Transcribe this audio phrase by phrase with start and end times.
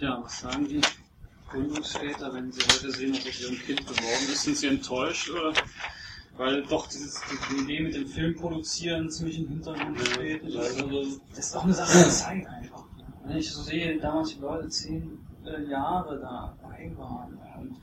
[0.00, 0.80] Tja, was sagen die
[1.50, 4.44] Gründungsväter, wenn sie heute sehen, was aus ihrem Kind geworden ist?
[4.44, 5.52] Sind sie enttäuscht oder?
[6.38, 10.42] Weil doch dieses, die Idee mit dem Film produzieren ziemlich im Hintergrund steht.
[10.42, 12.84] Also, das ist doch eine Sache der Zeit einfach.
[13.26, 17.76] Wenn ich so sehe, damals die Leute zehn äh, Jahre dabei waren und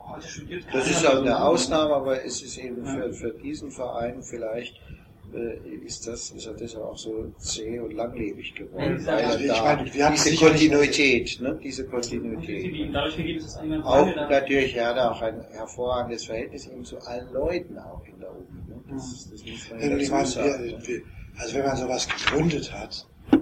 [0.00, 1.44] heute studiert Das keiner ist halt mehr eine.
[1.44, 2.94] Ausnahme, aber es ist eben Ja.
[2.94, 4.74] für, für diesen Verein vielleicht
[5.84, 9.40] ist das ist er deshalb auch so zäh und langlebig geworden, Ja, weil also er
[9.40, 12.94] ich da meine, wir hatten diese Kontinuität, ne, diese Kontinuität.
[12.94, 17.30] dadurch gegeben es eigentlich Auch natürlich, er hat auch ein hervorragendes Verhältnis eben zu allen
[17.32, 18.46] Leuten auch in der Uni.
[18.68, 18.80] Ne?
[18.90, 19.30] Das, Mhm.
[19.32, 20.64] das muss man Wenn ja meine, sagen.
[20.64, 20.86] wir, ne?
[20.86, 21.02] wir,
[21.36, 23.38] also wenn man sowas gegründet hat, äh,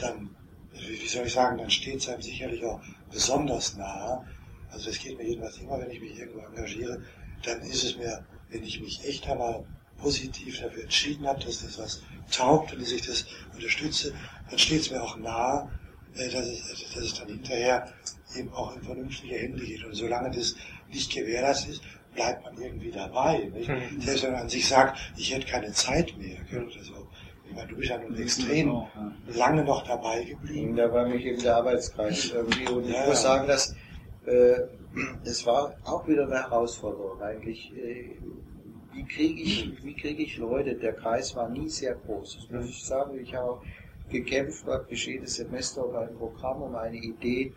[0.00, 0.30] dann,
[0.72, 2.80] wie soll ich sagen, dann steht es einem sicherlich auch
[3.12, 4.24] besonders nahe.
[4.70, 7.02] Also das geht mir jedenfalls immer, wenn ich mich irgendwo engagiere,
[7.44, 9.64] dann ist es mir, wenn ich mich echt einmal
[10.00, 14.12] positiv dafür entschieden habe, dass das was taugt und dass ich das unterstütze,
[14.48, 15.70] dann steht es mir auch nahe,
[16.14, 17.92] äh, dass es, dass es dann hinterher
[18.36, 19.84] eben auch in vernünftige Hände geht.
[19.84, 20.54] Und solange das
[20.88, 21.82] nicht gewährleistet ist,
[22.14, 23.50] bleibt man irgendwie dabei.
[23.54, 23.68] Nicht?
[23.68, 24.00] Mhm.
[24.00, 27.06] Selbst wenn man sich sagt, ich hätte keine Zeit mehr, gell, oder so.
[27.48, 29.12] Ich meine, du bist ja nun extrem Auch, ja.
[29.34, 30.76] lange noch dabei geblieben.
[30.76, 32.68] da war mich eben der Arbeitskreis irgendwie.
[32.68, 33.74] Und ich Ja, muss sagen, dass
[34.26, 34.54] äh,
[35.24, 37.72] es war auch wieder eine Herausforderung eigentlich.
[37.76, 38.16] Äh,
[38.92, 40.74] wie kriege ich, wie ich Leute?
[40.74, 42.36] Der Kreis war nie sehr groß.
[42.36, 43.18] Das muss ich sagen.
[43.18, 43.60] Ich habe
[44.10, 47.52] gekämpft praktisch jedes Semester um ein Programm, um eine Idee.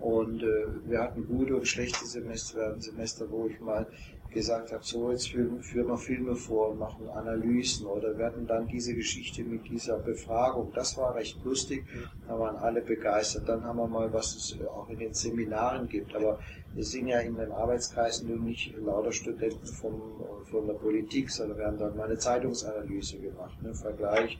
[0.00, 2.58] Und äh, wir hatten gute und schlechte Semester.
[2.58, 3.86] Wir hatten Semester, wo ich mal
[4.34, 8.66] gesagt habe, so jetzt führen, führen wir Filme vor und machen Analysen oder hatten dann
[8.66, 10.72] diese Geschichte mit dieser Befragung.
[10.74, 11.84] Das war recht lustig,
[12.26, 13.48] da waren alle begeistert.
[13.48, 16.38] Dann haben wir mal, was es auch in den Seminaren gibt, aber
[16.74, 20.02] wir sind ja in den Arbeitskreisen nun nicht lauter Studenten vom,
[20.50, 24.38] von der Politik, sondern wir haben dann mal eine Zeitungsanalyse gemacht, ne, Vergleich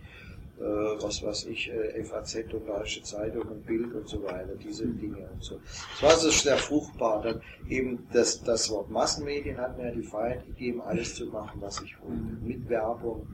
[0.59, 5.29] was weiß ich, äh, FAZ und Deutsche Zeitung und Bild und so weiter, diese Dinge
[5.33, 5.61] und so.
[5.95, 7.23] Es war also sehr fruchtbar.
[7.23, 11.61] Dann eben das, das Wort Massenmedien hat mir ja die Freiheit gegeben, alles zu machen,
[11.61, 12.23] was ich wollte.
[12.43, 13.27] Mit Werbung,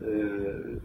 [0.00, 0.80] äh, äh,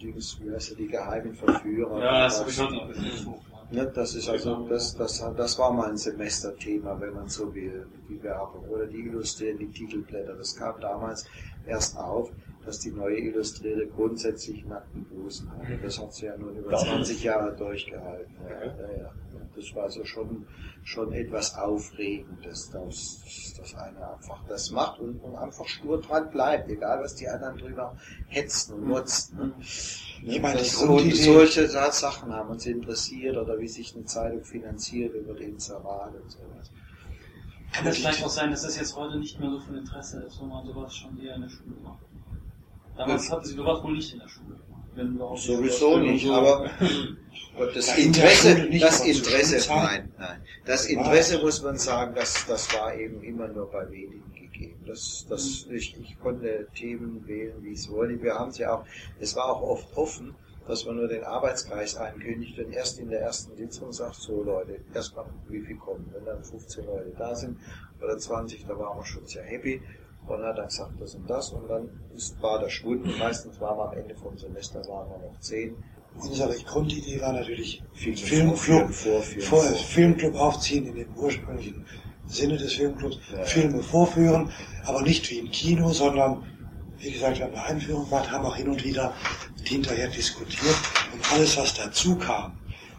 [0.00, 1.98] Dings, wie heißt er, die geheimen Verführer.
[2.02, 3.55] Ja, das habe ich heute noch.
[3.70, 7.86] Ne, das ist also, das, das, das war mal ein Semesterthema, wenn man so will,
[8.08, 10.34] die Werbung oder die Illustrieren, die Titelblätter.
[10.34, 11.24] Das kam damals
[11.66, 12.30] erst auf,
[12.64, 15.78] dass die neue Illustrierte grundsätzlich nackten Busen hatte.
[15.82, 18.34] Das hat sie ja nun über 20 Jahre durchgehalten.
[18.48, 19.12] Ja, ja, ja.
[19.56, 20.46] Das war also schon,
[20.84, 26.68] schon etwas Aufregendes, dass, dass einer einfach das macht und, und einfach stur dran bleibt,
[26.70, 27.96] egal was die anderen drüber
[28.28, 29.38] hetzen und motzen.
[29.38, 29.54] Ne?
[30.22, 34.44] Ich meine, Das so, solche Sa- Sachen haben uns interessiert oder wie sich eine Zeitung
[34.44, 36.70] finanziert über den Inserat und sowas.
[37.72, 40.40] Kann das vielleicht auch sein, dass das jetzt heute nicht mehr so von Interesse ist,
[40.40, 42.00] wenn man sowas schon eher in der Schule macht?
[42.96, 45.38] Damals hatten sie sowas wohl nicht in der Schule gemacht.
[45.38, 46.70] Sowieso nicht, aber
[47.56, 53.22] das Interesse, das Interesse, nein, nein, das Interesse muss man sagen, das, das war eben
[53.22, 54.84] immer nur bei wenigen gegeben.
[54.86, 58.22] Das, das, ich, ich konnte Themen wählen, wie ich es wollte.
[58.22, 58.84] Wir haben es ja auch,
[59.20, 60.34] es war auch oft offen,
[60.66, 64.80] dass man nur den Arbeitskreis ankündigt und erst in der ersten Sitzung sagt, so Leute,
[64.92, 66.10] erstmal wie viel kommen.
[66.12, 67.58] Wenn dann 15 Leute da sind
[68.02, 69.80] oder 20, da waren wir schon sehr happy.
[70.26, 73.60] Und hat dann gesagt, das und das und dann ist, war der Schwund und meistens
[73.60, 75.76] waren wir am Ende vom Semester waren wir noch 10
[76.18, 79.62] Unsere Grundidee war natürlich Viel Filmclub, vorführen, vor.
[79.62, 81.84] Filmclub aufziehen in dem ursprünglichen
[82.26, 83.44] Sinne des Filmclubs, Ja.
[83.44, 84.50] Filme vorführen,
[84.84, 86.42] aber nicht wie im Kino, sondern
[86.98, 89.14] wie gesagt, wir haben eine Einführung gemacht, haben auch hin und wieder
[89.64, 90.76] hinterher diskutiert
[91.12, 92.56] und alles, was dazu kam,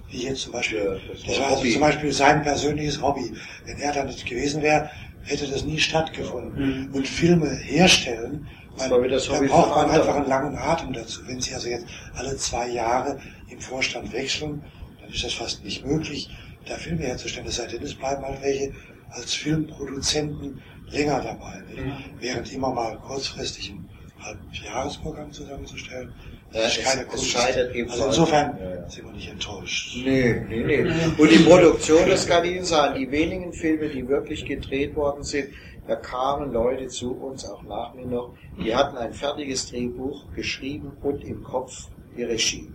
[0.10, 3.34] wie jetzt zum Beispiel, Ja, das das war also zum Beispiel sein persönliches Hobby.
[3.66, 4.90] Wenn er da nicht gewesen wäre,
[5.28, 6.90] hätte das nie stattgefunden.
[6.94, 8.98] Und Filme herstellen, man, da
[9.42, 11.22] braucht man einfach einen langen Atem dazu.
[11.28, 14.64] Wenn Sie also jetzt alle zwei Jahre im Vorstand wechseln,
[15.02, 16.30] dann ist das fast nicht möglich,
[16.66, 17.48] da Filme herzustellen.
[17.48, 18.74] Es sei denn, es bleiben halt welche
[19.10, 21.64] als Filmproduzenten länger dabei.
[21.76, 21.94] Mhm.
[22.20, 23.90] Während immer mal kurzfristig ein
[24.28, 26.14] halben Jahresprogramm zusammenzustellen,
[26.54, 28.90] Ja, es- keine es scheitert eben also insofern ja, ja.
[28.90, 29.98] sind wir nicht enttäuscht.
[30.04, 30.82] Nee, nee, nee.
[31.18, 35.24] Und die Produktion, das kann ich Ihnen sagen, die wenigen Filme, die wirklich gedreht worden
[35.24, 35.50] sind,
[35.88, 40.92] da kamen Leute zu uns, auch nach mir noch, die hatten ein fertiges Drehbuch geschrieben
[41.02, 41.88] und im Kopf
[42.18, 42.70] die Regie.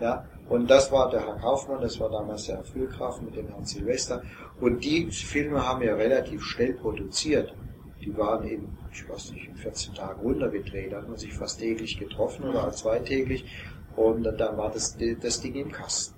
[0.00, 3.48] Ja, und das war der Herr Kaufmann, das war damals der Herr Fühlkraft mit dem
[3.48, 4.22] Herrn Silvester.
[4.60, 7.54] Und die Filme haben wir relativ schnell produziert.
[8.00, 10.92] Die waren in, ich weiß nicht, in 14 Tagen runtergedreht.
[10.92, 13.44] Da hat man sich fast täglich getroffen oder zweitäglich.
[13.96, 16.13] Und dann war das, das Ding im Kasten.